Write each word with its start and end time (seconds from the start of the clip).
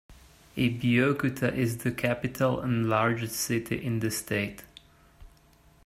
Abeokuta 0.57 1.55
is 1.55 1.77
the 1.77 1.91
capital 1.91 2.59
and 2.59 2.89
largest 2.89 3.35
city 3.35 3.77
in 3.85 3.99
the 3.99 4.09
state. 4.09 4.63